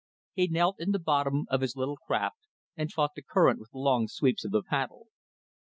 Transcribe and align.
He 0.33 0.47
knelt 0.47 0.77
in 0.79 0.89
the 0.93 0.97
bottom 0.99 1.45
of 1.51 1.61
his 1.61 1.75
little 1.75 1.97
craft 1.97 2.47
and 2.75 2.91
fought 2.91 3.11
the 3.15 3.21
current 3.21 3.59
with 3.59 3.69
long 3.71 4.07
sweeps 4.07 4.43
of 4.43 4.49
the 4.51 4.63
paddle. 4.63 5.09